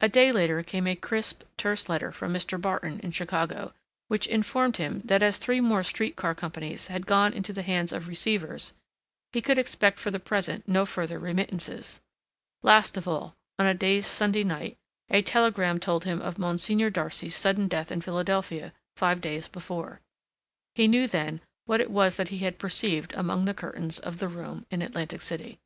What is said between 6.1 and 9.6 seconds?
car companies had gone into the hands of receivers he could